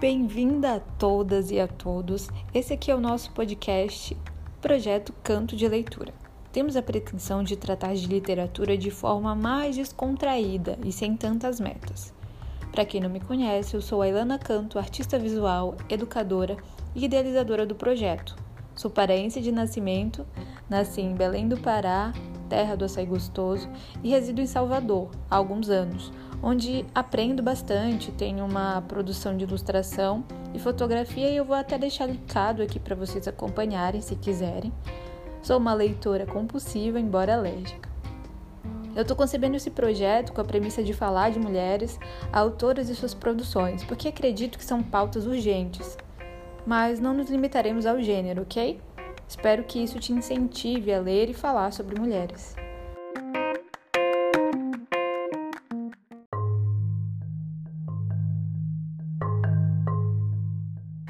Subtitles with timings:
[0.00, 2.30] Bem-vinda a todas e a todos.
[2.54, 4.16] Esse aqui é o nosso podcast
[4.58, 6.14] Projeto Canto de Leitura.
[6.50, 12.14] Temos a pretensão de tratar de literatura de forma mais descontraída e sem tantas metas.
[12.72, 16.56] Para quem não me conhece, eu sou a Ilana Canto, artista visual, educadora
[16.94, 18.34] e idealizadora do projeto.
[18.74, 20.26] Sou paraense de nascimento,
[20.66, 22.14] nasci em Belém do Pará,
[22.48, 23.68] terra do açaí gostoso,
[24.02, 26.10] e resido em Salvador há alguns anos,
[26.42, 32.06] onde aprendo bastante, tenho uma produção de ilustração e fotografia e eu vou até deixar
[32.06, 34.72] linkado aqui para vocês acompanharem se quiserem.
[35.42, 37.88] Sou uma leitora compulsiva, embora alérgica.
[38.94, 41.98] Eu estou concebendo esse projeto com a premissa de falar de mulheres,
[42.32, 45.96] autoras e suas produções, porque acredito que são pautas urgentes.
[46.66, 48.80] Mas não nos limitaremos ao gênero, ok?
[49.28, 52.56] Espero que isso te incentive a ler e falar sobre mulheres.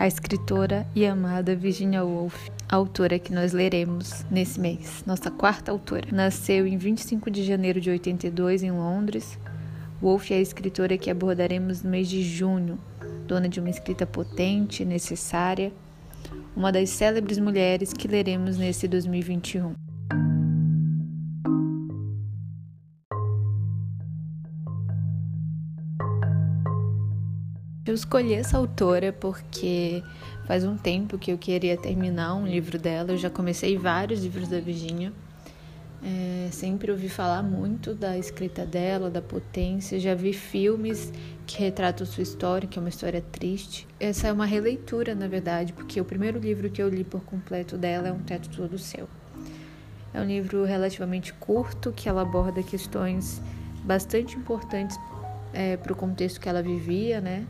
[0.01, 5.71] A escritora e amada Virginia Woolf, a autora que nós leremos nesse mês, nossa quarta
[5.71, 6.07] autora.
[6.11, 9.39] Nasceu em 25 de janeiro de 82 em Londres.
[10.03, 12.79] Woolf é a escritora que abordaremos no mês de junho,
[13.27, 15.71] dona de uma escrita potente, necessária,
[16.57, 19.75] uma das célebres mulheres que leremos nesse 2021.
[28.01, 30.03] Escolhi essa autora porque
[30.47, 33.13] faz um tempo que eu queria terminar um livro dela.
[33.13, 35.13] Eu já comecei vários livros da Virginia.
[36.03, 40.01] É, sempre ouvi falar muito da escrita dela, da potência.
[40.01, 41.13] Já vi filmes
[41.47, 43.87] que retratam sua história, que é uma história triste.
[43.99, 47.77] Essa é uma releitura, na verdade, porque o primeiro livro que eu li por completo
[47.77, 49.09] dela é Um Teto Todo Seu.
[50.15, 53.43] É um livro relativamente curto que ela aborda questões
[53.85, 54.99] bastante importantes
[55.53, 57.47] é, para o contexto que ela vivia, né?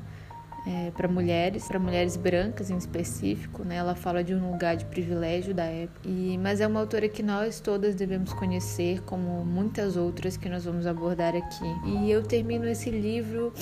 [0.66, 3.76] É, para mulheres, para mulheres brancas em específico, né?
[3.76, 6.00] Ela fala de um lugar de privilégio da época.
[6.04, 10.64] E, mas é uma autora que nós todas devemos conhecer, como muitas outras que nós
[10.64, 11.64] vamos abordar aqui.
[11.86, 13.52] E eu termino esse livro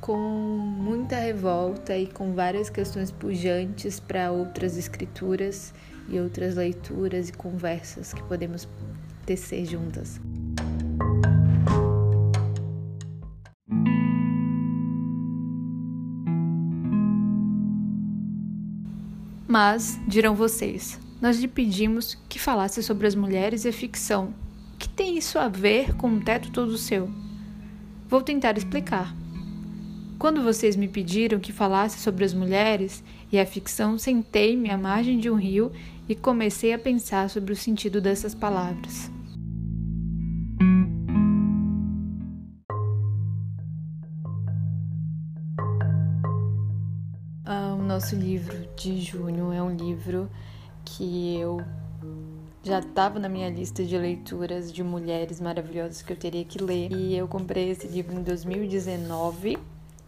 [0.00, 5.72] com muita revolta e com várias questões pujantes para outras escrituras
[6.08, 8.68] e outras leituras e conversas que podemos
[9.24, 10.20] tecer juntas.
[19.52, 24.32] Mas, dirão vocês, nós lhe pedimos que falasse sobre as mulheres e a ficção.
[24.74, 27.10] O que tem isso a ver com um teto todo seu?
[28.08, 29.14] Vou tentar explicar.
[30.18, 35.18] Quando vocês me pediram que falasse sobre as mulheres e a ficção, sentei-me à margem
[35.18, 35.70] de um rio
[36.08, 39.10] e comecei a pensar sobre o sentido dessas palavras.
[48.02, 50.28] Nosso livro de junho é um livro
[50.84, 51.60] que eu
[52.60, 56.90] já estava na minha lista de leituras de mulheres maravilhosas que eu teria que ler.
[56.90, 59.56] E eu comprei esse livro em 2019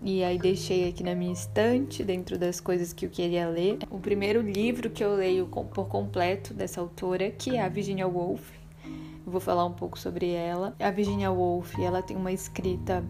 [0.03, 3.79] e aí deixei aqui na minha estante, dentro das coisas que eu queria ler.
[3.89, 8.51] O primeiro livro que eu leio por completo dessa autora, que é a Virginia Woolf.
[9.25, 10.75] Eu vou falar um pouco sobre ela.
[10.81, 13.05] A Virginia Woolf, ela tem uma escrita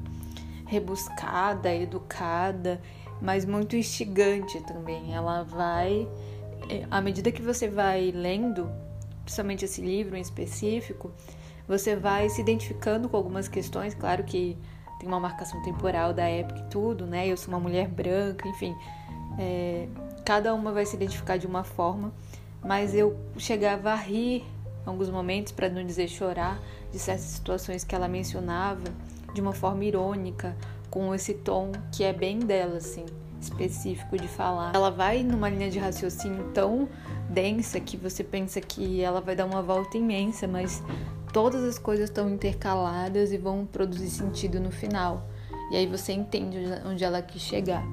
[0.66, 2.82] rebuscada, educada
[3.20, 5.14] mas muito instigante também.
[5.14, 6.08] Ela vai,
[6.68, 8.70] é, à medida que você vai lendo,
[9.22, 11.10] principalmente esse livro em específico,
[11.66, 13.94] você vai se identificando com algumas questões.
[13.94, 14.56] Claro que
[14.98, 17.26] tem uma marcação temporal da época e tudo, né?
[17.26, 18.74] Eu sou uma mulher branca, enfim.
[19.38, 19.88] É,
[20.24, 22.12] cada uma vai se identificar de uma forma,
[22.62, 24.44] mas eu chegava a rir
[24.86, 26.60] em alguns momentos, para não dizer chorar,
[26.92, 28.84] de certas situações que ela mencionava
[29.32, 30.54] de uma forma irônica
[30.94, 33.04] com esse tom que é bem dela, assim,
[33.40, 34.72] específico de falar.
[34.76, 36.88] Ela vai numa linha de raciocínio tão
[37.28, 40.80] densa que você pensa que ela vai dar uma volta imensa, mas
[41.32, 45.26] todas as coisas estão intercaladas e vão produzir sentido no final.
[45.72, 47.84] E aí você entende onde ela quis chegar.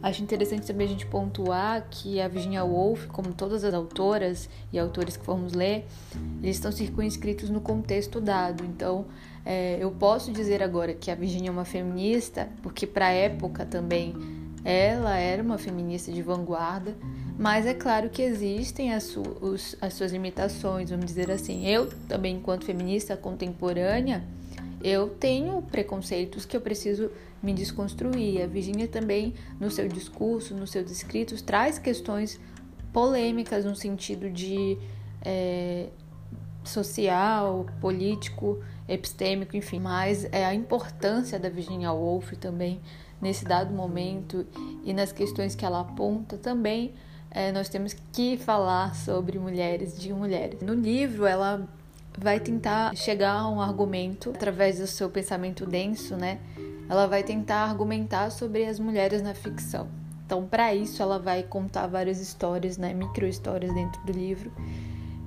[0.00, 4.78] Acho interessante também a gente pontuar que a Virginia Woolf, como todas as autoras e
[4.78, 5.86] autores que formos ler,
[6.42, 8.64] eles estão circunscritos no contexto dado.
[8.64, 9.06] Então,
[9.44, 13.66] é, eu posso dizer agora que a Virginia é uma feminista, porque para a época
[13.66, 14.14] também
[14.64, 16.94] ela era uma feminista de vanguarda,
[17.38, 21.66] mas é claro que existem as, su os, as suas limitações, vamos dizer assim.
[21.66, 24.22] Eu também, enquanto feminista contemporânea,
[24.82, 27.10] eu tenho preconceitos que eu preciso
[27.42, 28.42] me desconstruir.
[28.42, 32.38] A Virginia também, no seu discurso, nos seus escritos, traz questões
[32.92, 34.78] polêmicas no sentido de
[35.22, 35.88] é,
[36.62, 42.80] social, político, epistêmico, enfim, mas é a importância da Virginia Woolf também
[43.20, 44.46] nesse dado momento
[44.84, 46.92] e nas questões que ela aponta também
[47.34, 50.60] é, nós temos que falar sobre mulheres de mulheres.
[50.60, 51.66] No livro, ela
[52.16, 56.38] vai tentar chegar a um argumento através do seu pensamento denso, né?
[56.90, 59.88] Ela vai tentar argumentar sobre as mulheres na ficção.
[60.26, 62.92] Então, para isso, ela vai contar várias histórias, né?
[62.92, 64.52] Micro histórias dentro do livro.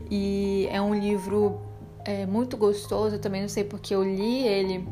[0.09, 1.59] E é um livro
[2.05, 3.15] é, muito gostoso.
[3.15, 4.87] Eu também não sei porque eu li ele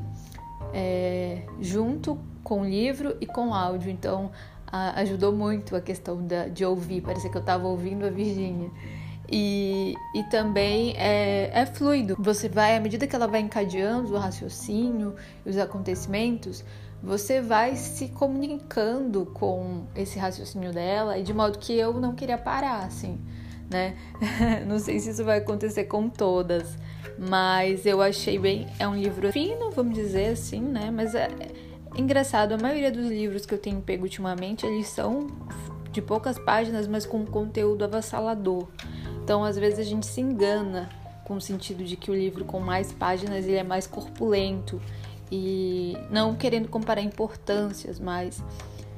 [0.74, 3.90] é, junto com o livro e com o áudio.
[3.90, 4.32] Então,
[4.68, 7.02] a, ajudou muito a questão da, de ouvir.
[7.02, 8.70] Parecia que eu estava ouvindo a Virgínia.
[9.32, 12.16] E, e também é, é fluido.
[12.20, 16.64] Você vai, à medida que ela vai encadeando o raciocínio e os acontecimentos,
[17.02, 22.38] você vai se comunicando com esse raciocínio dela e de modo que eu não queria
[22.38, 23.20] parar, assim,
[23.70, 23.96] né?
[24.68, 26.78] não sei se isso vai acontecer com todas,
[27.18, 28.68] mas eu achei bem.
[28.80, 30.92] É um livro fino, vamos dizer assim, né?
[30.92, 35.28] Mas é, é engraçado, a maioria dos livros que eu tenho pego ultimamente, eles são
[35.92, 38.68] de poucas páginas, mas com conteúdo avassalador.
[39.24, 40.90] Então, às vezes a gente se engana
[41.24, 44.82] com o sentido de que o livro com mais páginas ele é mais corpulento
[45.32, 48.44] e não querendo comparar importâncias, mas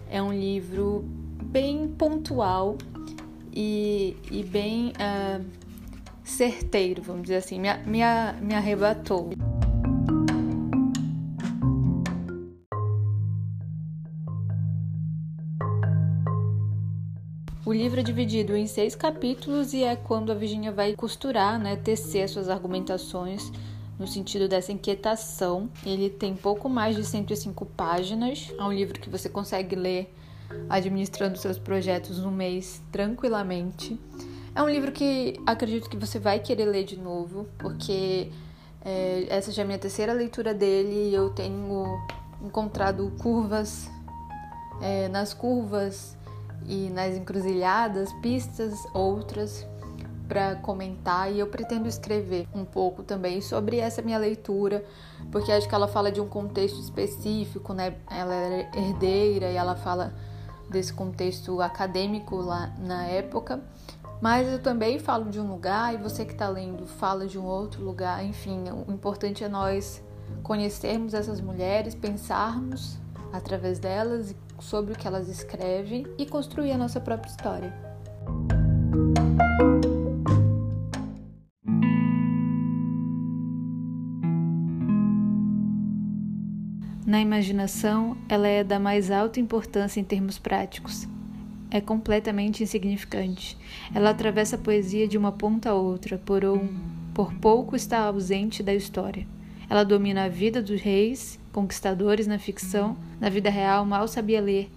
[0.10, 1.06] é um livro
[1.44, 2.78] bem pontual
[3.56, 5.46] e, e bem uh,
[6.24, 8.02] certeiro, vamos dizer assim, me, me,
[8.42, 9.30] me arrebatou.
[17.66, 21.76] O livro é dividido em seis capítulos e é quando a Virginia vai costurar, né,
[21.76, 23.52] tecer suas argumentações
[23.98, 25.68] no sentido dessa inquietação.
[25.84, 28.54] Ele tem pouco mais de 105 páginas.
[28.56, 30.14] É um livro que você consegue ler
[30.70, 34.00] administrando seus projetos no mês tranquilamente.
[34.54, 38.32] É um livro que acredito que você vai querer ler de novo, porque
[38.84, 42.00] é, essa já é a minha terceira leitura dele e eu tenho
[42.42, 43.90] encontrado curvas
[44.82, 46.16] é, nas curvas
[46.68, 49.66] e nas encruzilhadas, pistas outras
[50.28, 54.84] para comentar e eu pretendo escrever um pouco também sobre essa minha leitura,
[55.32, 57.96] porque acho que ela fala de um contexto específico, né?
[58.10, 60.14] Ela é herdeira e ela fala
[60.70, 63.62] desse contexto acadêmico lá na época.
[64.22, 67.46] Mas eu também falo de um lugar e você que está lendo fala de um
[67.46, 68.24] outro lugar.
[68.24, 70.02] Enfim, o importante é nós
[70.42, 72.98] conhecermos essas mulheres, pensarmos
[73.32, 77.74] através delas sobre o que elas escrevem e construir a nossa própria história.
[87.16, 91.08] Na imaginação, ela é da mais alta importância em termos práticos.
[91.72, 93.58] É completamente insignificante.
[93.94, 96.68] Ela atravessa a poesia de uma ponta a outra, por, um,
[97.14, 99.26] por pouco está ausente da história.
[99.70, 104.70] Ela domina a vida dos reis, conquistadores na ficção, na vida real mal sabia ler,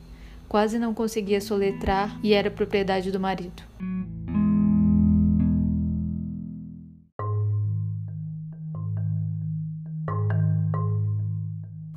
[0.48, 3.64] quase não conseguia soletrar e era propriedade do marido.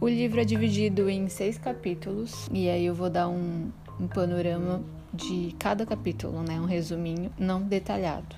[0.01, 3.69] O livro é dividido em seis capítulos, e aí eu vou dar um,
[3.99, 4.81] um panorama
[5.13, 6.59] de cada capítulo, né?
[6.59, 8.35] Um resuminho não detalhado.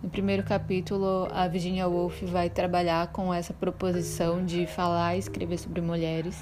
[0.00, 5.58] No primeiro capítulo, a Virginia Woolf vai trabalhar com essa proposição de falar e escrever
[5.58, 6.40] sobre mulheres.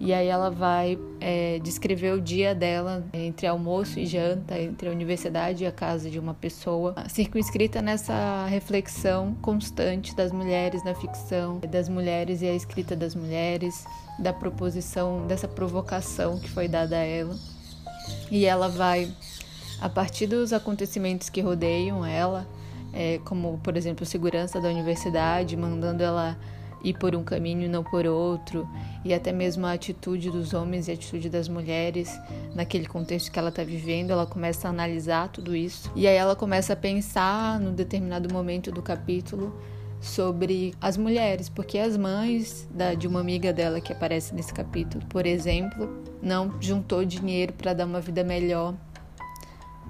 [0.00, 4.92] E aí ela vai é, descrever o dia dela entre almoço e janta, entre a
[4.92, 11.60] universidade e a casa de uma pessoa, circunscrita nessa reflexão constante das mulheres na ficção,
[11.60, 13.84] das mulheres e a escrita das mulheres,
[14.18, 17.36] da proposição, dessa provocação que foi dada a ela.
[18.30, 19.10] E ela vai,
[19.80, 22.46] a partir dos acontecimentos que rodeiam ela,
[22.92, 26.36] é, como por exemplo segurança da universidade, mandando ela
[26.84, 28.68] ir por um caminho e não por outro,
[29.04, 32.20] e até mesmo a atitude dos homens e a atitude das mulheres
[32.54, 35.90] naquele contexto que ela está vivendo, ela começa a analisar tudo isso.
[35.96, 39.58] E aí ela começa a pensar, num determinado momento do capítulo,
[40.00, 45.02] sobre as mulheres, porque as mães da, de uma amiga dela que aparece nesse capítulo,
[45.06, 45.88] por exemplo,
[46.20, 48.74] não juntou dinheiro para dar uma vida melhor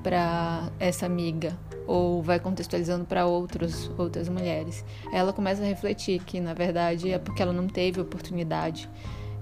[0.04, 4.84] para essa amiga ou vai contextualizando para outros outras mulheres.
[5.12, 8.88] Ela começa a refletir que na verdade é porque ela não teve oportunidade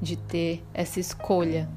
[0.00, 1.68] de ter essa escolha.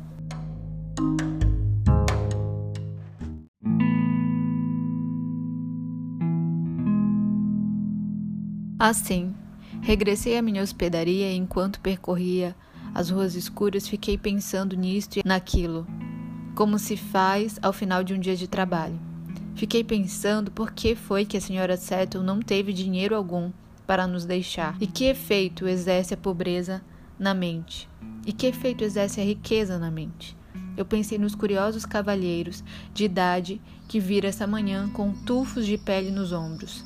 [8.77, 9.33] Assim,
[9.81, 12.55] regressei à minha hospedaria e enquanto percorria
[12.93, 15.87] as ruas escuras fiquei pensando nisto e naquilo,
[16.55, 19.14] como se faz ao final de um dia de trabalho.
[19.55, 23.51] Fiquei pensando por que foi que a senhora Settle não teve dinheiro algum
[23.87, 26.81] para nos deixar e que efeito exerce a pobreza
[27.17, 27.87] na mente
[28.25, 30.35] e que efeito exerce a riqueza na mente.
[30.75, 36.11] Eu pensei nos curiosos cavalheiros de idade que vira essa manhã com tufos de pele
[36.11, 36.83] nos ombros.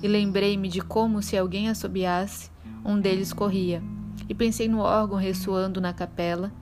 [0.00, 2.50] E lembrei-me de como, se alguém assobiasse,
[2.84, 3.82] um deles corria.
[4.28, 6.52] E pensei no órgão ressoando na capela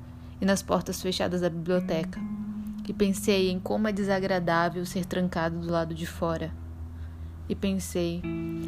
[0.41, 2.19] e nas portas fechadas da biblioteca.
[2.87, 6.53] E pensei em como é desagradável ser trancado do lado de fora.
[7.49, 8.21] E pensei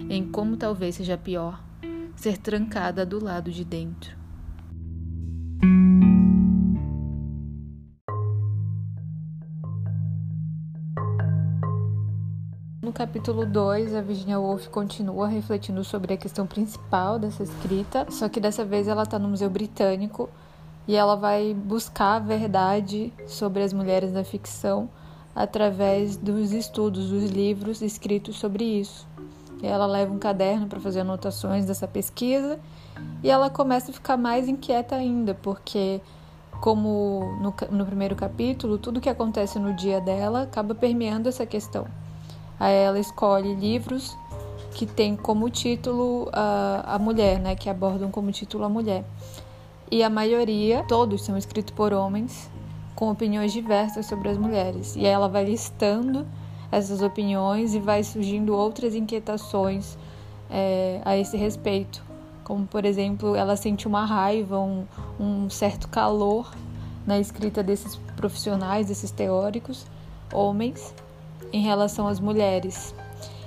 [0.09, 1.63] em como talvez seja pior
[2.17, 4.17] ser trancada do lado de dentro.
[12.81, 18.29] No capítulo 2, a Virginia Woolf continua refletindo sobre a questão principal dessa escrita, só
[18.29, 20.31] que dessa vez ela está no Museu Britânico
[20.87, 24.89] e ela vai buscar a verdade sobre as mulheres na ficção
[25.35, 29.07] através dos estudos, dos livros escritos sobre isso.
[29.63, 32.59] Ela leva um caderno para fazer anotações dessa pesquisa
[33.23, 36.01] e ela começa a ficar mais inquieta ainda, porque
[36.61, 41.87] como no, no primeiro capítulo, tudo que acontece no dia dela acaba permeando essa questão.
[42.59, 44.17] Aí ela escolhe livros
[44.73, 49.05] que tem como título a, a mulher, né, que abordam como título a mulher.
[49.91, 52.51] E a maioria, todos são escritos por homens
[52.97, 54.97] com opiniões diversas sobre as mulheres.
[54.97, 56.27] E ela vai listando
[56.73, 59.97] essas opiniões e vai surgindo outras inquietações
[60.51, 62.03] é, a esse respeito.
[62.43, 64.87] Como, por exemplo, ela sente uma raiva, um,
[65.21, 66.53] um certo calor
[67.07, 69.87] na escrita desses profissionais, desses teóricos,
[70.33, 70.95] homens,
[71.53, 72.95] em relação às mulheres.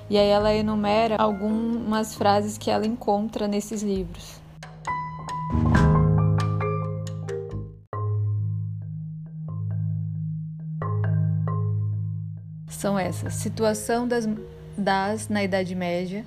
[0.08, 4.40] E aí ela enumera algumas frases que ela encontra nesses livros.
[12.80, 14.26] São essas: situação das,
[14.74, 16.24] das na Idade Média,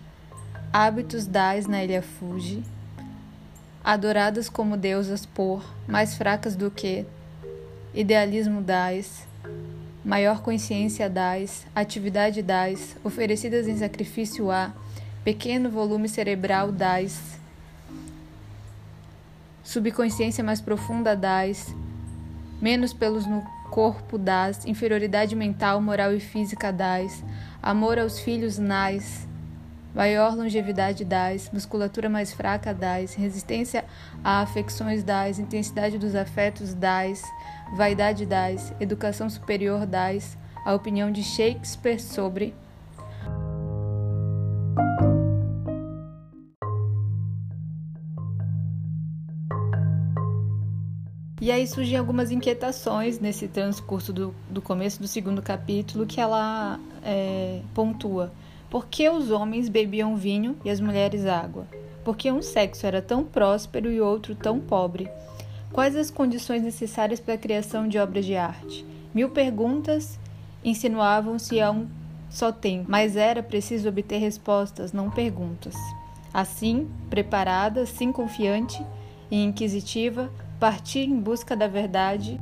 [0.72, 2.64] hábitos das na Ilha Fuji,
[3.84, 7.08] adoradas como deusas por, mais fracas do que,
[7.92, 9.26] idealismo das,
[10.06, 14.72] maior consciência das, atividade das, oferecidas em sacrifício a,
[15.24, 17.40] pequeno volume cerebral das,
[19.64, 21.74] subconsciência mais profunda das,
[22.62, 23.26] menos pelos
[23.74, 27.24] corpo das, inferioridade mental, moral e física das,
[27.60, 29.27] amor aos filhos nas,
[29.96, 33.84] maior longevidade das, musculatura mais fraca das, resistência
[34.24, 37.24] a afecções das, intensidade dos afetos das,
[37.75, 42.53] Vaidade das, Educação Superior das, a opinião de Shakespeare sobre
[51.44, 56.80] E aí surgem algumas inquietações nesse transcurso do, do começo do segundo capítulo que ela
[57.04, 58.32] é, pontua.
[58.70, 61.68] Por que os homens bebiam vinho e as mulheres água?
[62.02, 65.10] Por que um sexo era tão próspero e outro tão pobre?
[65.74, 68.86] Quais as condições necessárias para a criação de obras de arte?
[69.14, 70.18] Mil perguntas
[70.64, 71.90] insinuavam-se a um
[72.30, 75.76] só tempo, mas era preciso obter respostas, não perguntas.
[76.34, 78.82] Assim, preparada, assim confiante
[79.30, 80.32] e inquisitiva,
[80.63, 82.39] parti em busca da verdade.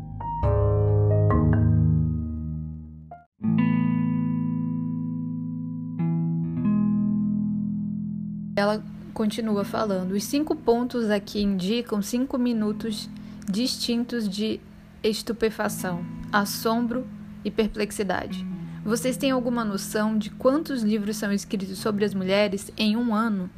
[8.55, 13.09] Ela continua falando: os cinco pontos aqui indicam cinco minutos
[13.49, 14.59] distintos de
[15.03, 17.07] estupefação, assombro
[17.43, 18.45] e perplexidade.
[18.85, 23.49] Vocês têm alguma noção de quantos livros são escritos sobre as mulheres em um ano?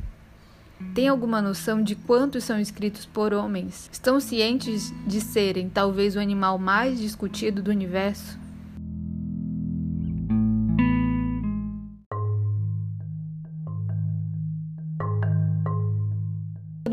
[0.94, 3.89] Tem alguma noção de quantos são escritos por homens?
[3.92, 8.44] Estão cientes de serem talvez o animal mais discutido do universo?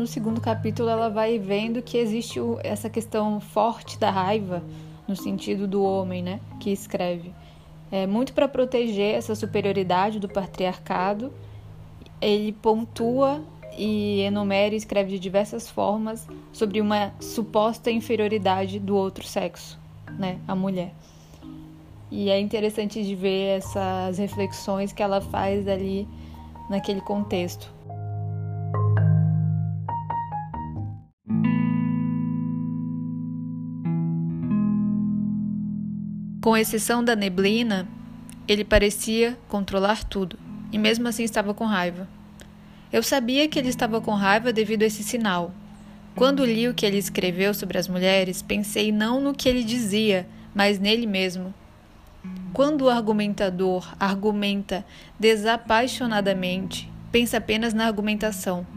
[0.01, 4.63] no segundo capítulo ela vai vendo que existe essa questão forte da raiva
[5.07, 7.31] no sentido do homem, né, que escreve.
[7.91, 11.31] É muito para proteger essa superioridade do patriarcado.
[12.19, 13.41] Ele pontua
[13.77, 19.79] e enumera e escreve de diversas formas sobre uma suposta inferioridade do outro sexo,
[20.17, 20.93] né, a mulher.
[22.09, 26.07] E é interessante de ver essas reflexões que ela faz ali
[26.69, 27.71] naquele contexto.
[36.43, 37.87] Com exceção da neblina,
[38.47, 40.39] ele parecia controlar tudo,
[40.71, 42.09] e mesmo assim estava com raiva.
[42.91, 45.53] Eu sabia que ele estava com raiva devido a esse sinal.
[46.13, 50.27] Quando li o que ele escreveu sobre as mulheres, pensei não no que ele dizia,
[50.53, 51.53] mas nele mesmo.
[52.53, 54.85] Quando o argumentador argumenta
[55.17, 58.67] desapaixonadamente, pensa apenas na argumentação,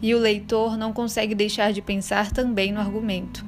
[0.00, 3.44] e o leitor não consegue deixar de pensar também no argumento.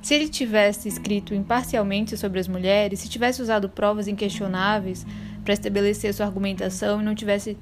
[0.00, 5.04] Se ele tivesse escrito imparcialmente sobre as mulheres, se tivesse usado provas inquestionáveis
[5.44, 7.56] para estabelecer sua argumentação e não tivesse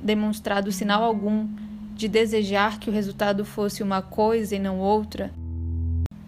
[0.00, 1.48] demonstrado sinal algum
[1.94, 5.30] de desejar que o resultado fosse uma coisa e não outra,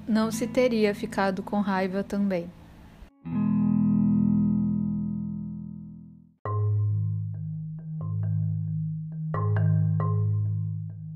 [0.07, 2.51] não se teria ficado com raiva também.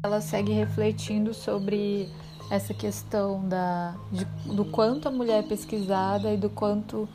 [0.02, 2.08] Ela segue refletindo sobre
[2.50, 7.08] essa questão da, de, do quanto a mulher é pesquisada e do quanto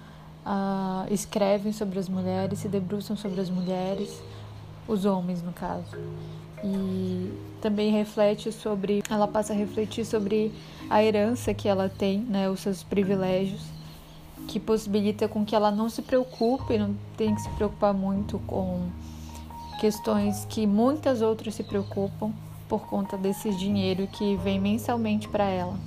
[0.45, 4.21] uh, escrevem sobre as mulheres, se debruçam sobre as mulheres,
[4.87, 5.97] os homens no caso.
[6.63, 10.51] E também reflete sobre, ela passa a refletir sobre
[10.89, 13.61] a herança que ela tem, né, os seus privilégios,
[14.47, 18.89] que possibilita com que ela não se preocupe, não tenha que se preocupar muito com
[19.79, 22.31] questões que muitas outras se preocupam
[22.67, 25.77] por conta desse dinheiro que vem mensalmente para ela,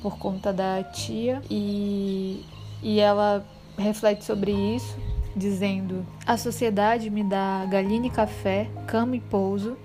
[0.00, 2.44] por conta da tia e
[2.82, 3.46] e ela
[3.78, 4.96] reflete sobre isso,
[5.34, 9.76] dizendo: A sociedade me dá galinha e café, cama e pouso,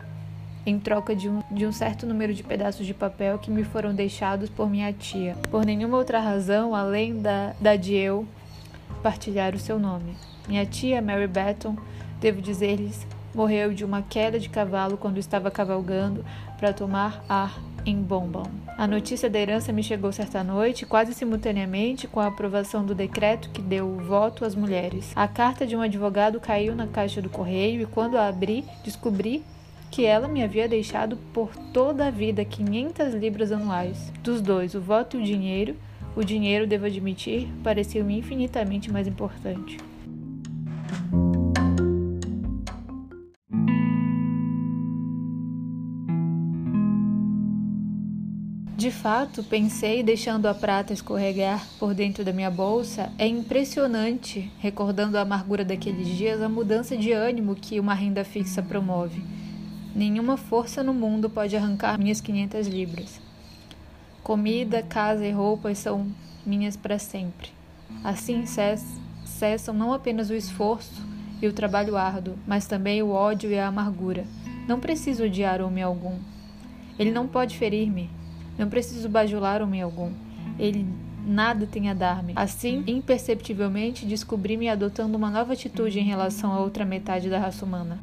[0.65, 3.95] em troca de um, de um certo número de pedaços de papel que me foram
[3.95, 8.27] deixados por minha tia, por nenhuma outra razão além da, da de eu
[9.01, 10.15] partilhar o seu nome.
[10.47, 11.77] Minha tia, Mary Betton,
[12.19, 16.25] devo dizer-lhes, morreu de uma queda de cavalo quando estava cavalgando
[16.57, 17.57] para tomar ar
[17.89, 18.43] em Bombom.
[18.77, 23.49] A notícia da herança me chegou certa noite, quase simultaneamente com a aprovação do decreto
[23.49, 25.11] que deu o voto às mulheres.
[25.15, 29.43] A carta de um advogado caiu na caixa do correio e quando a abri, descobri
[29.89, 34.11] que ela me havia deixado por toda a vida 500 libras anuais.
[34.21, 35.75] Dos dois, o voto e o dinheiro,
[36.13, 39.77] o dinheiro, devo admitir, pareceu-me infinitamente mais importante.
[48.87, 55.17] De fato, pensei, deixando a prata escorregar por dentro da minha bolsa, é impressionante, recordando
[55.17, 59.21] a amargura daqueles dias, a mudança de ânimo que uma renda fixa promove.
[59.93, 63.19] Nenhuma força no mundo pode arrancar minhas 500 libras.
[64.23, 66.07] Comida, casa e roupas são
[66.45, 67.49] minhas para sempre.
[68.05, 68.45] Assim
[69.25, 71.05] cessam não apenas o esforço
[71.41, 74.23] e o trabalho árduo, mas também o ódio e a amargura.
[74.65, 76.17] Não preciso odiar homem algum.
[76.97, 78.09] Ele não pode ferir-me,
[78.57, 80.11] não preciso bajular homem algum.
[80.57, 80.85] Ele
[81.27, 82.33] nada tem a dar-me.
[82.35, 87.99] Assim, imperceptivelmente, descobri-me adotando uma nova atitude em relação à outra metade da raça humana.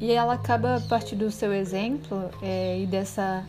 [0.00, 3.44] E ela acaba, a partir do seu exemplo é, e dessa,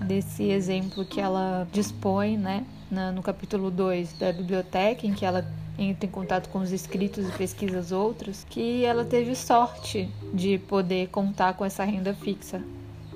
[0.00, 5.44] desse exemplo que ela dispõe né, na, no capítulo 2 da biblioteca, em que ela
[5.82, 11.08] entra em contato com os escritos e pesquisas outros, que ela teve sorte de poder
[11.08, 12.62] contar com essa renda fixa,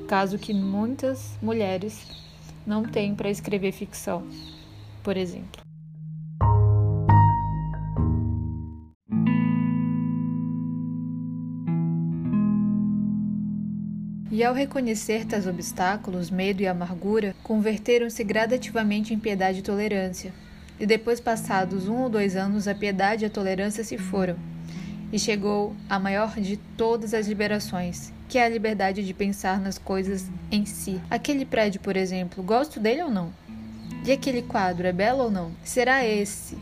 [0.09, 2.07] caso que muitas mulheres
[2.66, 4.27] não têm para escrever ficção,
[5.03, 5.62] por exemplo.
[14.31, 20.35] E ao reconhecer tais obstáculos, medo e amargura, converteram-se gradativamente em piedade e tolerância,
[20.78, 24.37] e depois, passados um ou dois anos, a piedade e a tolerância se foram,
[25.12, 29.78] e chegou a maior de todas as liberações, que é a liberdade de pensar nas
[29.78, 31.00] coisas em si.
[31.08, 33.32] Aquele prédio, por exemplo, gosto dele ou não?
[34.04, 35.52] E aquele quadro é belo ou não?
[35.62, 36.58] Será esse,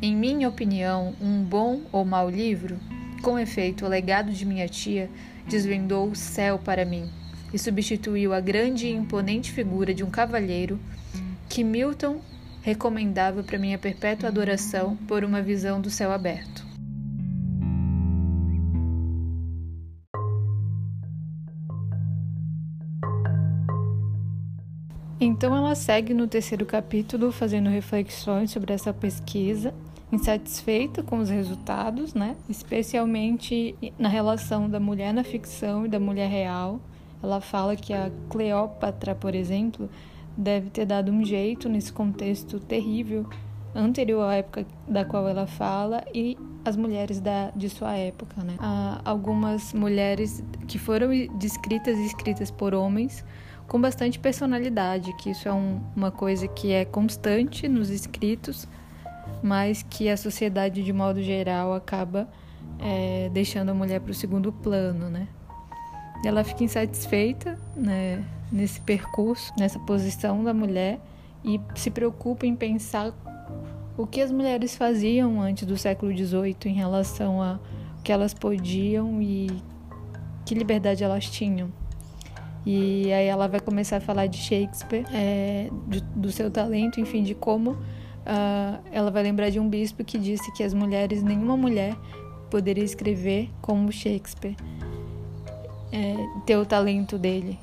[0.00, 2.78] em minha opinião, um bom ou mau livro?
[3.22, 5.10] Com efeito, o legado de minha tia
[5.46, 7.10] desvendou o céu para mim
[7.52, 10.80] e substituiu a grande e imponente figura de um cavalheiro
[11.48, 12.20] que Milton
[12.62, 16.70] recomendava para minha perpétua adoração por uma visão do céu aberto.
[25.22, 29.74] Então ela segue no terceiro capítulo fazendo reflexões sobre essa pesquisa,
[30.10, 32.36] insatisfeita com os resultados, né?
[32.48, 36.80] Especialmente na relação da mulher na ficção e da mulher real.
[37.22, 39.90] Ela fala que a Cleópatra, por exemplo,
[40.40, 43.28] deve ter dado um jeito nesse contexto terrível
[43.74, 48.56] anterior à época da qual ela fala e as mulheres da, de sua época, né?
[48.58, 53.24] Há algumas mulheres que foram descritas e escritas por homens
[53.68, 58.66] com bastante personalidade, que isso é um, uma coisa que é constante nos escritos,
[59.42, 62.28] mas que a sociedade de modo geral acaba
[62.80, 65.28] é, deixando a mulher para o segundo plano, né?
[66.24, 71.00] ela fica insatisfeita né, nesse percurso, nessa posição da mulher
[71.44, 73.12] e se preocupa em pensar
[73.96, 77.58] o que as mulheres faziam antes do século XVIII em relação a
[77.98, 79.48] o que elas podiam e
[80.44, 81.70] que liberdade elas tinham.
[82.64, 87.22] E aí ela vai começar a falar de Shakespeare, é, de, do seu talento, enfim,
[87.22, 91.56] de como uh, ela vai lembrar de um bispo que disse que as mulheres, nenhuma
[91.56, 91.96] mulher
[92.50, 94.56] poderia escrever como Shakespeare,
[95.92, 97.58] é, ter o talento dele.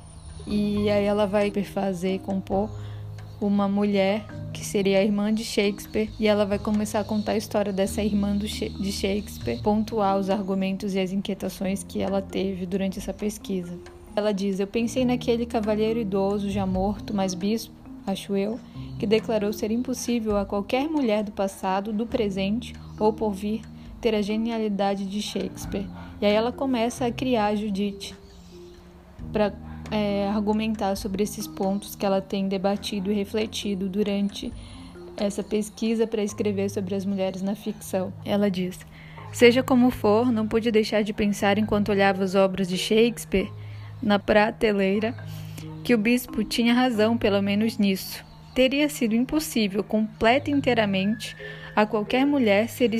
[0.48, 2.70] E aí ela vai fazer, compor
[3.40, 7.36] uma mulher que seria a irmã de Shakespeare, e ela vai começar a contar a
[7.36, 12.98] história dessa irmã de Shakespeare, pontuar os argumentos e as inquietações que ela teve durante
[12.98, 13.78] essa pesquisa.
[14.16, 17.72] Ela diz: Eu pensei naquele cavalheiro idoso já morto, mas bispo,
[18.04, 18.58] acho eu,
[18.98, 23.62] que declarou ser impossível a qualquer mulher do passado, do presente ou por vir
[24.00, 25.86] ter a genialidade de Shakespeare.
[26.20, 28.16] E aí ela começa a criar a Judith
[29.32, 29.52] para
[29.90, 34.52] é, argumentar sobre esses pontos que ela tem debatido e refletido durante
[35.16, 38.12] essa pesquisa para escrever sobre as mulheres na ficção.
[38.24, 38.78] Ela diz:
[39.32, 43.52] Seja como for, não pude deixar de pensar enquanto olhava as obras de Shakespeare
[44.02, 45.14] na prateleira
[45.82, 48.24] que o bispo tinha razão, pelo menos nisso.
[48.54, 51.36] Teria sido impossível, completa e inteiramente,
[51.74, 52.90] a qualquer mulher ser,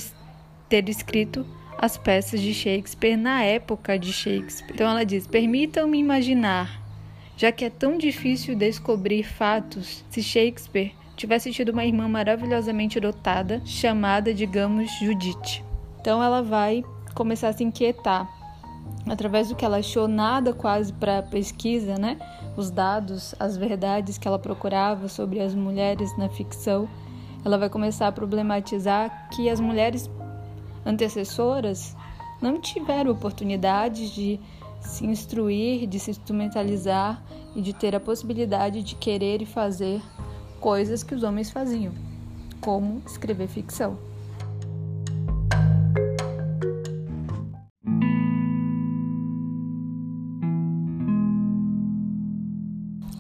[0.69, 1.47] ter escrito
[1.79, 4.75] as peças de Shakespeare na época de Shakespeare.
[4.75, 6.83] Então ela diz: permitam-me imaginar,
[7.37, 13.63] já que é tão difícil descobrir fatos, se Shakespeare tivesse tido uma irmã maravilhosamente dotada,
[13.65, 15.65] chamada, digamos, Judite.
[16.01, 18.29] Então ela vai começar a se inquietar
[19.09, 22.19] através do que ela achou nada quase para pesquisa, né?
[22.57, 26.89] Os dados, as verdades que ela procurava sobre as mulheres na ficção,
[27.45, 30.11] ela vai começar a problematizar que as mulheres
[30.89, 31.95] antecessoras
[32.41, 34.41] não tiveram oportunidades de
[34.81, 37.23] se instruir, de se instrumentalizar
[37.55, 40.01] e de ter a possibilidade de querer e fazer
[40.61, 41.93] coisas que os homens faziam,
[42.61, 43.99] como escrever ficção.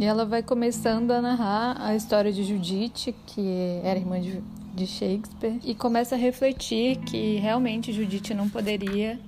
[0.00, 4.40] E ela vai começando a narrar a história de Judite, que era irmã de,
[4.78, 9.18] de Shakespeare, e começa a refletir que realmente Judite não poderia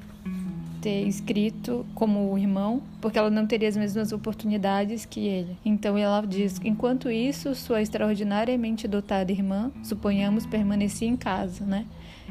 [0.80, 5.56] ter escrito como o irmão, porque ela não teria as mesmas oportunidades que ele.
[5.64, 11.84] Então ela diz: enquanto isso, sua extraordinariamente dotada irmã, suponhamos, permanecia em casa, né?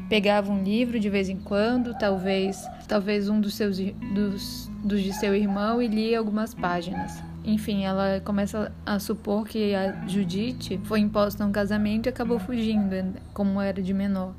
[0.08, 5.12] Pegava um livro de vez em quando, talvez, talvez um dos seus dos, dos de
[5.12, 7.29] seu irmão e lia algumas páginas.
[7.44, 12.94] Enfim, ela começa a supor que a Judite foi imposta um casamento e acabou fugindo,
[13.32, 14.34] como era de menor.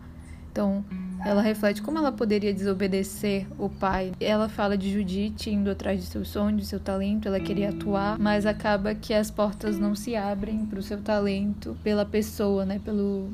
[0.52, 0.84] Então,
[1.24, 4.12] ela reflete como ela poderia desobedecer o pai.
[4.20, 8.20] Ela fala de Judite indo atrás de seu sonho, de seu talento, ela queria atuar,
[8.20, 12.80] mas acaba que as portas não se abrem para o seu talento pela pessoa, né,
[12.84, 13.30] pelo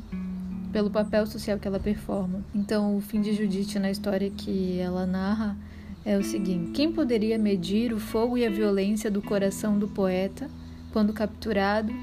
[0.71, 2.43] pelo papel social que ela performa.
[2.53, 5.57] Então, o fim de Judite na história que ela narra
[6.07, 10.49] é o seguinte: quem poderia medir o fogo e a violência do coração do poeta
[10.93, 11.93] quando capturado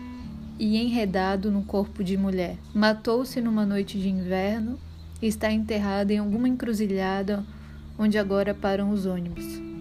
[0.59, 2.59] e enredado no corpo de mulher?
[2.75, 4.79] Matou-se numa noite de inverno
[5.23, 7.43] e está enterrado em alguma encruzilhada
[7.99, 9.74] onde agora param os ônibus.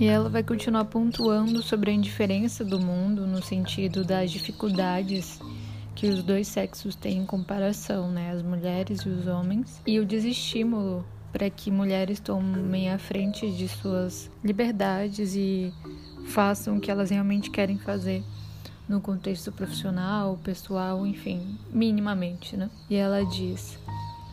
[0.00, 5.38] E ela vai continuar pontuando sobre a indiferença do mundo no sentido das dificuldades
[5.94, 10.06] que os dois sexos têm em comparação, né, as mulheres e os homens, e o
[10.06, 15.72] desestímulo para que mulheres tomem a frente de suas liberdades e
[16.26, 18.22] façam o que elas realmente querem fazer
[18.88, 22.68] no contexto profissional, pessoal, enfim, minimamente, né?
[22.90, 23.78] E ela diz: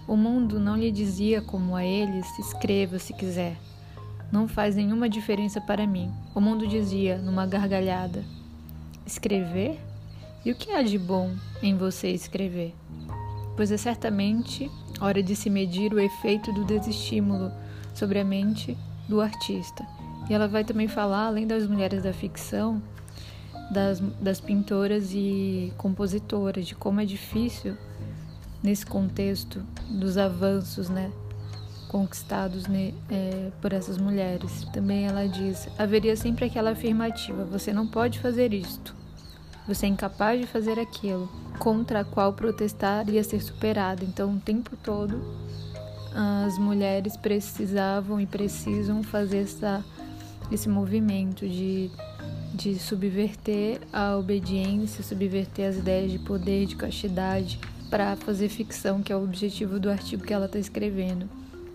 [0.07, 3.57] O mundo não lhe dizia como a eles, escreva se quiser
[4.31, 6.11] não faz nenhuma diferença para mim.
[6.35, 8.23] O mundo dizia, numa gargalhada:
[9.05, 9.79] Escrever?
[10.45, 12.73] E o que há de bom em você escrever?
[13.55, 17.51] Pois é certamente hora de se medir o efeito do desestímulo
[17.93, 19.85] sobre a mente do artista.
[20.29, 22.81] E ela vai também falar, além das mulheres da ficção,
[23.71, 27.75] das, das pintoras e compositoras, de como é difícil
[28.61, 31.11] nesse contexto dos avanços, né?
[31.89, 34.63] Conquistados né, é, por essas mulheres.
[34.71, 38.95] Também ela diz: haveria sempre aquela afirmativa: você não pode fazer isto,
[39.67, 44.05] você é incapaz de fazer aquilo, contra a qual protestar ia ser superado.
[44.05, 45.21] Então, o tempo todo,
[46.45, 49.83] as mulheres precisavam e precisam fazer essa,
[50.51, 51.91] esse movimento de,
[52.53, 59.11] de subverter a obediência, subverter as ideias de poder, de castidade para fazer ficção, que
[59.11, 61.27] é o objetivo do artigo que ela está escrevendo.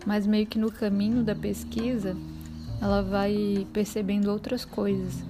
[0.06, 2.16] Mas meio que no caminho da pesquisa,
[2.80, 5.24] ela vai percebendo outras coisas.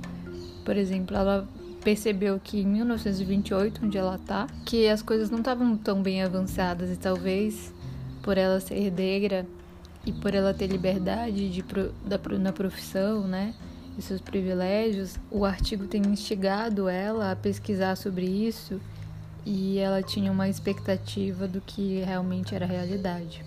[0.65, 1.49] Por exemplo, ela
[1.85, 6.91] percebeu que em 1928, onde ela está, que as coisas não estavam tão bem avançadas
[6.91, 7.73] e talvez
[8.23, 9.47] por ela ser herdeira
[10.07, 11.63] e por ela ter liberdade de,
[12.05, 13.55] da, na profissão, né?
[13.97, 18.81] E seus privilégios, o artigo tem instigado ela a pesquisar sobre isso
[19.47, 23.45] e ela tinha uma expectativa do que realmente era realidade.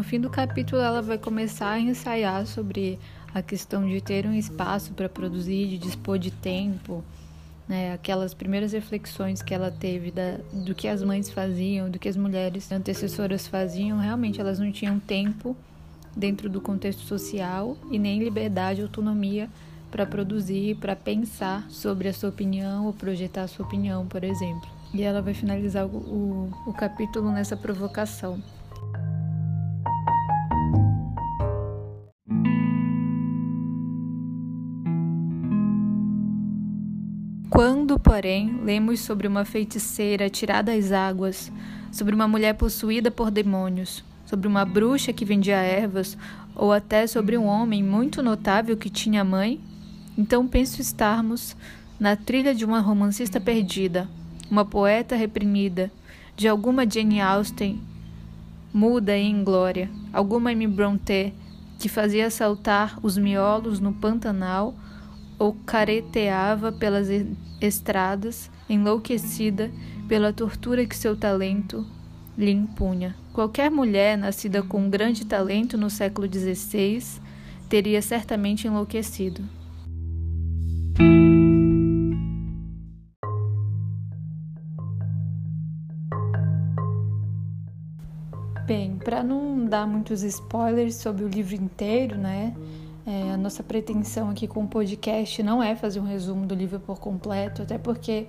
[0.00, 2.98] No fim do capítulo, ela vai começar a ensaiar sobre
[3.34, 7.04] a questão de ter um espaço para produzir, de dispor de tempo,
[7.68, 7.92] né?
[7.92, 12.16] aquelas primeiras reflexões que ela teve da, do que as mães faziam, do que as
[12.16, 15.54] mulheres antecessoras faziam, realmente elas não tinham tempo
[16.16, 19.50] dentro do contexto social e nem liberdade, autonomia
[19.90, 24.66] para produzir, para pensar sobre a sua opinião ou projetar a sua opinião, por exemplo.
[24.94, 28.42] E ela vai finalizar o, o, o capítulo nessa provocação.
[38.20, 41.50] Porém, lemos sobre uma feiticeira tirada às águas,
[41.90, 46.18] sobre uma mulher possuída por demônios, sobre uma bruxa que vendia ervas,
[46.54, 49.58] ou até sobre um homem muito notável que tinha mãe,
[50.18, 51.56] então penso estarmos
[51.98, 54.06] na trilha de uma romancista perdida,
[54.50, 55.90] uma poeta reprimida,
[56.36, 57.80] de alguma Jane Austen
[58.70, 61.32] muda e inglória, alguma Amy Brontë
[61.78, 64.74] que fazia saltar os miolos no Pantanal
[65.40, 67.08] ou careteava pelas
[67.62, 69.70] estradas, enlouquecida
[70.06, 71.86] pela tortura que seu talento
[72.36, 73.16] lhe impunha.
[73.32, 77.02] Qualquer mulher nascida com um grande talento no século XVI
[77.70, 79.42] teria certamente enlouquecido.
[88.66, 92.54] Bem, para não dar muitos spoilers sobre o livro inteiro, né?
[93.10, 96.78] É, a nossa pretensão aqui com o podcast não é fazer um resumo do livro
[96.78, 98.28] por completo, até porque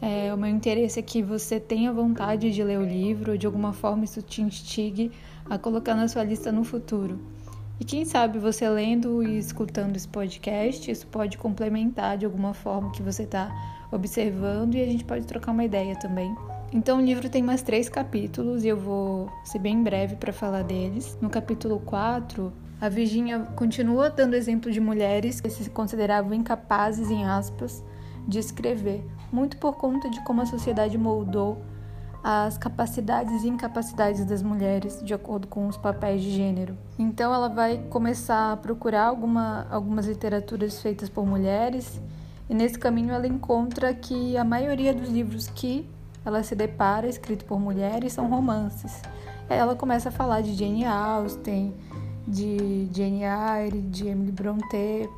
[0.00, 3.74] é, o meu interesse é que você tenha vontade de ler o livro, de alguma
[3.74, 5.12] forma isso te instigue
[5.44, 7.20] a colocar na sua lista no futuro.
[7.78, 12.88] E quem sabe você lendo e escutando esse podcast, isso pode complementar de alguma forma
[12.88, 13.54] o que você está
[13.92, 16.34] observando e a gente pode trocar uma ideia também.
[16.72, 20.62] Então, o livro tem mais três capítulos e eu vou ser bem breve para falar
[20.62, 21.18] deles.
[21.20, 22.50] No capítulo 4,
[22.84, 27.82] a Virginia continua dando exemplo de mulheres que se consideravam incapazes, em aspas,
[28.28, 31.62] de escrever, muito por conta de como a sociedade moldou
[32.22, 36.76] as capacidades e incapacidades das mulheres de acordo com os papéis de gênero.
[36.98, 41.98] Então ela vai começar a procurar alguma, algumas literaturas feitas por mulheres
[42.50, 45.88] e nesse caminho ela encontra que a maioria dos livros que
[46.22, 49.00] ela se depara escritos por mulheres são romances.
[49.48, 51.74] Ela começa a falar de Jane Austen,
[52.26, 55.08] de Jane Eyre, de Emily Brontë,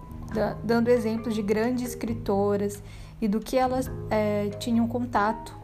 [0.64, 2.82] dando exemplos de grandes escritoras
[3.20, 5.56] e do que elas é, tinham contato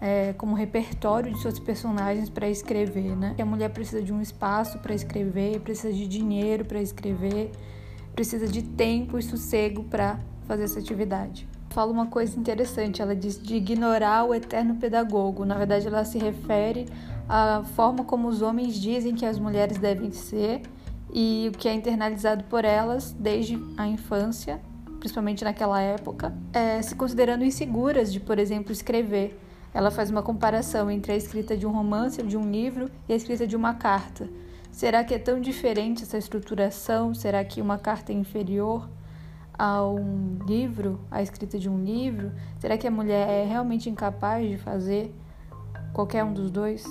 [0.00, 3.34] é, como repertório de seus personagens para escrever, né?
[3.38, 7.50] A mulher precisa de um espaço para escrever, precisa de dinheiro para escrever,
[8.14, 11.48] precisa de tempo e sossego para fazer essa atividade.
[11.70, 15.44] Fala uma coisa interessante, ela diz de ignorar o eterno pedagogo.
[15.44, 16.86] Na verdade, ela se refere
[17.28, 20.62] à forma como os homens dizem que as mulheres devem ser
[21.12, 24.60] e o que é internalizado por elas desde a infância
[25.06, 29.40] principalmente naquela época, é, se considerando inseguras de, por exemplo, escrever.
[29.72, 33.16] Ela faz uma comparação entre a escrita de um romance de um livro e a
[33.16, 34.28] escrita de uma carta.
[34.72, 37.14] Será que é tão diferente essa estruturação?
[37.14, 38.88] Será que uma carta é inferior
[39.58, 42.32] a um livro, a escrita de um livro?
[42.58, 45.14] Será que a mulher é realmente incapaz de fazer
[45.92, 46.84] qualquer um dos dois?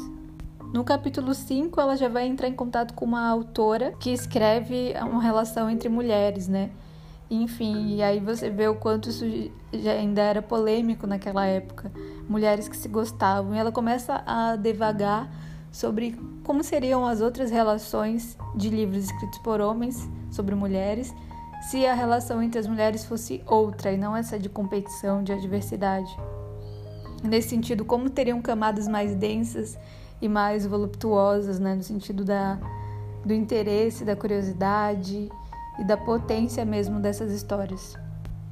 [0.73, 5.21] No capítulo 5, ela já vai entrar em contato com uma autora que escreve uma
[5.21, 6.71] relação entre mulheres, né?
[7.30, 9.25] Enfim, e aí você vê o quanto isso
[9.73, 11.91] já ainda era polêmico naquela época.
[12.30, 13.56] Mulheres que se gostavam.
[13.56, 15.32] E ela começa a devagar
[15.71, 21.13] sobre como seriam as outras relações de livros escritos por homens sobre mulheres
[21.62, 26.15] se a relação entre as mulheres fosse outra e não essa de competição, de adversidade.
[27.23, 29.78] Nesse sentido, como teriam camadas mais densas
[30.21, 31.75] e mais voluptuosas, né?
[31.75, 32.58] no sentido da,
[33.23, 35.30] do interesse, da curiosidade
[35.80, 37.97] e da potência mesmo dessas histórias.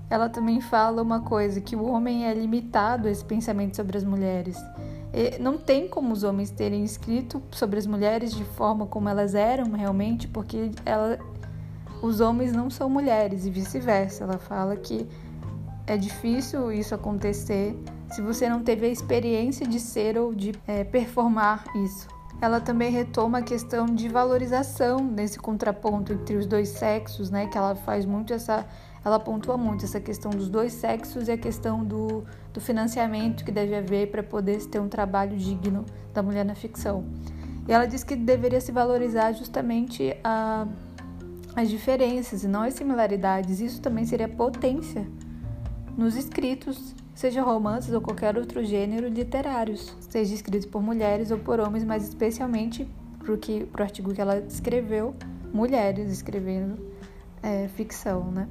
[0.09, 4.03] Ela também fala uma coisa que o homem é limitado a esse pensamento sobre as
[4.03, 4.57] mulheres.
[5.13, 9.33] E não tem como os homens terem escrito sobre as mulheres de forma como elas
[9.33, 11.17] eram realmente, porque ela,
[12.01, 14.23] os homens não são mulheres e vice-versa.
[14.23, 15.07] Ela fala que
[15.85, 17.75] é difícil isso acontecer
[18.13, 22.07] se você não teve a experiência de ser ou de é, performar isso.
[22.39, 27.47] Ela também retoma a questão de valorização nesse contraponto entre os dois sexos, né?
[27.47, 28.67] Que ela faz muito essa,
[29.03, 32.23] ela pontua muito essa questão dos dois sexos e a questão do,
[32.53, 37.05] do financiamento que deve haver para poder ter um trabalho digno da mulher na ficção.
[37.67, 40.67] E ela diz que deveria se valorizar justamente a,
[41.55, 43.59] as diferenças e não as similaridades.
[43.59, 45.07] Isso também seria potência
[45.97, 51.59] nos escritos, seja romances ou qualquer outro gênero literários, seja escritos por mulheres ou por
[51.59, 52.87] homens, mas especialmente
[53.19, 55.15] para o artigo que ela escreveu,
[55.53, 56.77] mulheres escrevendo
[57.41, 58.47] é, ficção, né?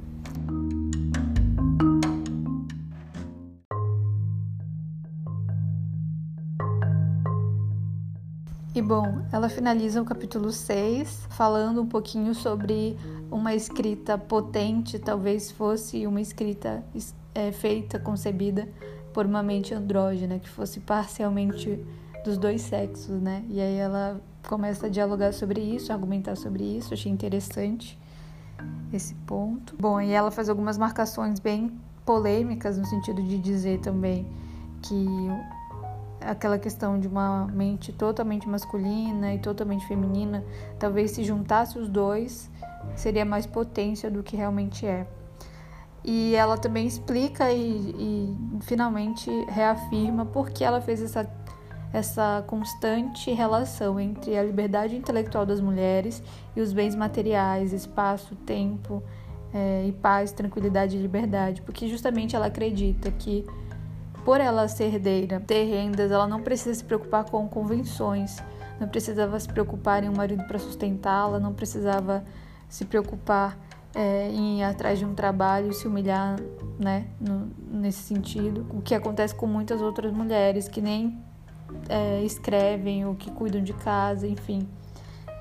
[8.74, 12.96] E bom, ela finaliza o capítulo 6 falando um pouquinho sobre
[13.30, 16.82] uma escrita potente, talvez fosse uma escrita
[17.34, 18.68] é, feita, concebida
[19.12, 21.78] por uma mente andrógena, que fosse parcialmente
[22.24, 23.44] dos dois sexos, né?
[23.48, 27.98] E aí ela começa a dialogar sobre isso, argumentar sobre isso, achei interessante
[28.92, 29.74] esse ponto.
[29.78, 31.72] Bom, e ela faz algumas marcações bem
[32.04, 34.26] polêmicas no sentido de dizer também
[34.82, 35.06] que
[36.20, 40.44] aquela questão de uma mente totalmente masculina e totalmente feminina,
[40.78, 42.50] talvez se juntasse os dois,
[42.94, 45.06] seria mais potência do que realmente é.
[46.04, 51.30] E ela também explica e, e finalmente reafirma por que ela fez essa,
[51.92, 56.22] essa constante relação entre a liberdade intelectual das mulheres
[56.56, 59.02] e os bens materiais, espaço, tempo
[59.52, 63.46] é, e paz, tranquilidade e liberdade, porque justamente ela acredita que
[64.24, 68.42] por ela ser herdeira, ter rendas, ela não precisa se preocupar com convenções,
[68.80, 72.24] não precisava se preocupar em um marido para sustentá-la, não precisava
[72.68, 73.58] se preocupar
[73.94, 76.36] é, em ir atrás de um trabalho se humilhar,
[76.78, 78.66] né, no, nesse sentido.
[78.70, 81.18] O que acontece com muitas outras mulheres que nem
[81.88, 84.66] é, escrevem ou que cuidam de casa, enfim.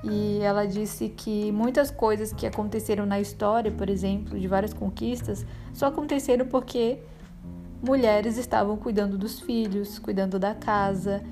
[0.04, 5.46] E ela disse que muitas coisas que aconteceram na história, por exemplo, de várias conquistas,
[5.72, 6.98] só aconteceram porque
[7.80, 11.22] mulheres estavam cuidando dos filhos, cuidando da casa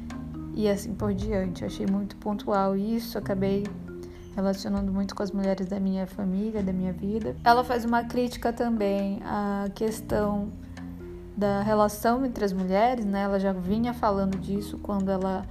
[0.54, 1.62] e assim por diante.
[1.62, 3.64] Eu achei muito pontual isso, acabei
[4.40, 7.37] relacionando muito com as mulheres da minha família, da minha vida.
[7.44, 10.50] Ela faz uma crítica também à questão
[11.37, 13.22] da relação entre as mulheres, né?
[13.22, 15.44] Ela já vinha falando disso quando ela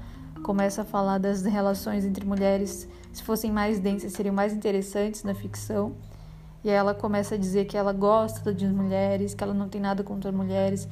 [0.43, 5.33] começa a falar das relações entre mulheres, se fossem mais densas, seriam mais interessantes na
[5.33, 5.93] ficção.
[6.63, 9.79] E aí ela começa a dizer que ela gosta de mulheres, que ela não tem
[9.79, 10.87] nada contra mulheres,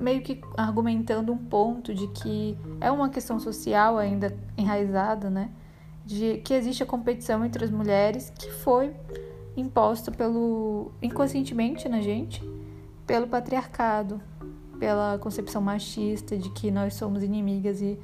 [0.00, 5.50] meio que argumentando um ponto de que é uma questão social ainda enraizada, né?
[6.06, 8.94] De que existe a competição entre as mulheres que foi
[9.56, 12.42] imposta pelo inconscientemente na gente,
[13.06, 14.20] pelo patriarcado,
[14.78, 17.98] pela concepção machista de que nós somos inimigas e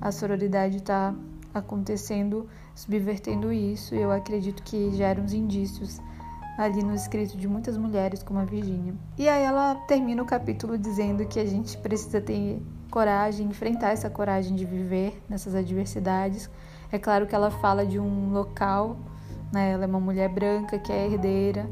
[0.00, 1.14] a sororidade está
[1.52, 3.94] acontecendo, subvertendo isso.
[3.94, 6.00] Eu acredito que geram uns indícios
[6.56, 8.94] ali no escrito de muitas mulheres como a Virginia.
[9.16, 14.10] E aí ela termina o capítulo dizendo que a gente precisa ter coragem, enfrentar essa
[14.10, 16.50] coragem de viver nessas adversidades.
[16.90, 18.96] É claro que ela fala de um local,
[19.52, 19.72] né?
[19.72, 21.68] Ela é uma mulher branca que é herdeira,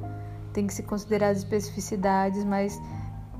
[0.52, 2.80] tem que se considerar as especificidades, mas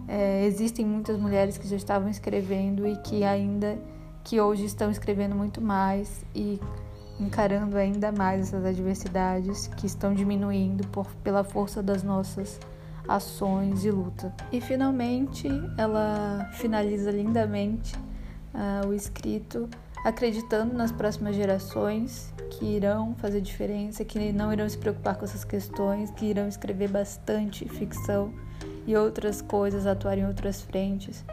[0.08, 3.78] é, existem muitas mulheres que já estavam escrevendo e que ainda
[4.22, 6.60] que hoje estão escrevendo muito mais e
[7.18, 12.60] encarando ainda mais essas adversidades que estão diminuindo por, pela força das nossas
[13.08, 14.34] ações e luta.
[14.52, 17.94] E finalmente ela finaliza lindamente
[18.52, 19.68] uh, o escrito,
[20.04, 25.44] acreditando nas próximas gerações que irão fazer diferença, que não irão se preocupar com essas
[25.44, 28.32] questões, que irão escrever bastante ficção
[28.87, 31.24] e outras coisas, atuar em outras frentes.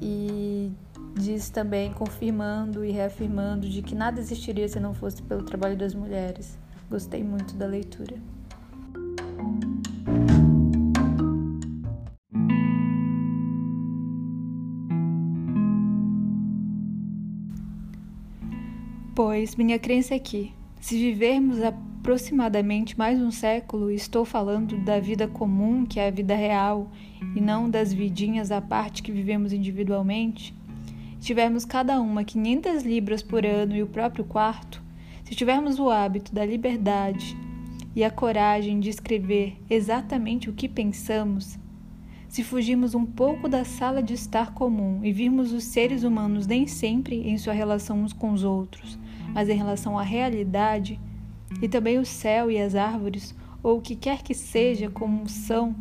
[0.00, 0.72] E
[1.14, 5.94] diz também confirmando e reafirmando de que nada existiria se não fosse pelo trabalho das
[5.94, 6.58] mulheres.
[6.90, 8.16] Gostei muito da leitura.
[19.18, 25.26] Pois minha crença é que, se vivermos aproximadamente mais um século, estou falando da vida
[25.26, 26.88] comum, que é a vida real,
[27.34, 30.54] e não das vidinhas à parte que vivemos individualmente,
[31.18, 34.80] se tivermos cada uma 500 libras por ano e o próprio quarto,
[35.24, 37.36] se tivermos o hábito da liberdade
[37.96, 41.58] e a coragem de escrever exatamente o que pensamos,
[42.28, 46.68] se fugirmos um pouco da sala de estar comum e virmos os seres humanos nem
[46.68, 48.96] sempre em sua relação uns com os outros,
[49.34, 51.00] mas em relação à realidade,
[51.62, 55.74] e também o céu e as árvores, ou o que quer que seja como são,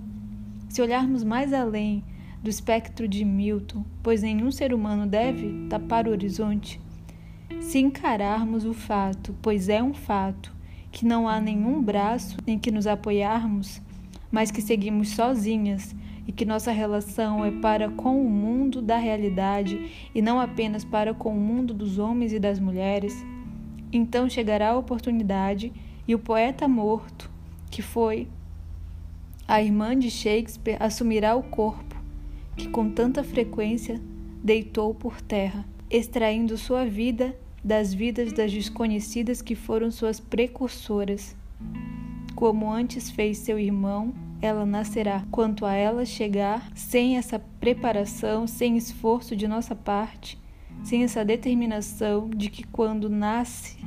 [0.70, 2.04] se olharmos mais além
[2.42, 6.80] do espectro de Milton, pois nenhum ser humano deve tapar o horizonte.
[7.60, 10.56] Se encararmos o fato, pois é um fato,
[10.92, 13.82] que não há nenhum braço em que nos apoiarmos,
[14.32, 15.96] mas que seguimos sozinhas
[16.28, 21.14] e que nossa relação é para com o mundo da realidade e não apenas para
[21.14, 23.14] com o mundo dos homens e das mulheres,
[23.92, 25.72] então chegará a oportunidade
[26.08, 27.30] e o poeta morto,
[27.70, 28.28] que foi
[29.48, 31.88] a irmã de Shakespeare, assumirá o corpo
[32.58, 34.02] que com tanta frequência
[34.44, 41.36] deitou por terra, extraindo sua vida das vidas das desconhecidas que foram suas precursoras.
[42.36, 45.24] Como antes fez seu irmão, ela nascerá.
[45.32, 50.38] Quanto a ela chegar, sem essa preparação, sem esforço de nossa parte,
[50.84, 53.78] sem essa determinação de que quando nasce,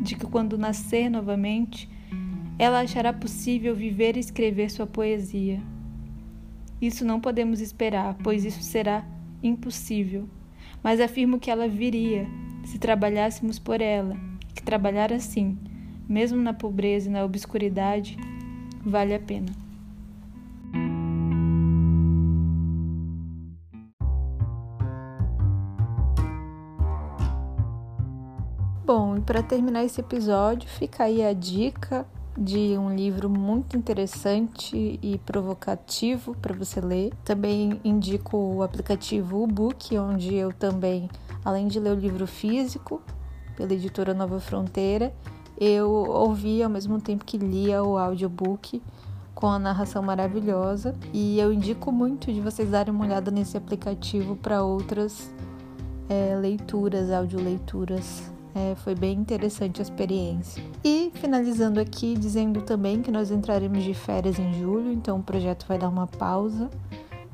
[0.00, 1.88] de que quando nascer novamente,
[2.58, 5.60] ela achará possível viver e escrever sua poesia.
[6.80, 9.04] Isso não podemos esperar, pois isso será
[9.42, 10.28] impossível.
[10.82, 12.26] Mas afirmo que ela viria
[12.64, 14.16] se trabalhássemos por ela,
[14.54, 15.56] que trabalhar assim,
[16.08, 18.16] mesmo na pobreza e na obscuridade,
[18.84, 19.61] vale a pena.
[28.94, 35.00] Bom, e para terminar esse episódio, fica aí a dica de um livro muito interessante
[35.02, 37.10] e provocativo para você ler.
[37.24, 41.08] Também indico o aplicativo Ubook, onde eu também,
[41.42, 43.00] além de ler o livro físico
[43.56, 45.10] pela editora Nova Fronteira,
[45.58, 48.82] eu ouvi ao mesmo tempo que lia o audiobook
[49.34, 54.36] com a narração maravilhosa e eu indico muito de vocês darem uma olhada nesse aplicativo
[54.36, 55.32] para outras
[56.10, 60.62] é, leituras, audioleituras é, foi bem interessante a experiência.
[60.84, 65.66] E finalizando aqui, dizendo também que nós entraremos de férias em julho, então o projeto
[65.66, 66.70] vai dar uma pausa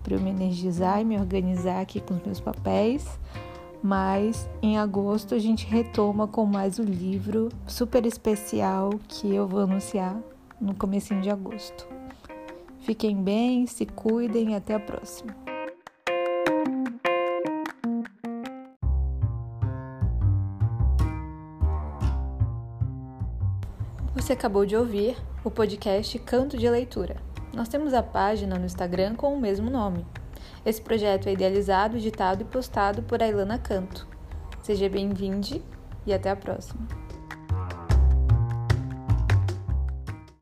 [0.03, 3.19] para eu me energizar e me organizar aqui com os meus papéis.
[3.83, 9.47] Mas em agosto a gente retoma com mais o um livro super especial que eu
[9.47, 10.17] vou anunciar
[10.61, 11.87] no comecinho de agosto.
[12.81, 15.48] Fiquem bem, se cuidem e até a próxima.
[24.29, 27.17] Você acabou de ouvir o podcast Canto de Leitura.
[27.57, 30.05] Nós temos a página no Instagram com o mesmo nome.
[30.67, 34.07] Esse projeto é idealizado, editado e postado por Ailana Canto.
[34.63, 35.63] Seja bem-vindo
[36.05, 37.08] e até a próxima.